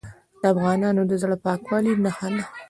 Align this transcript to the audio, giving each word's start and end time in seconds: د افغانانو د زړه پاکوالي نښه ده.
د 0.41 0.43
افغانانو 0.53 1.01
د 1.07 1.11
زړه 1.21 1.37
پاکوالي 1.45 1.93
نښه 2.03 2.27
ده. 2.35 2.43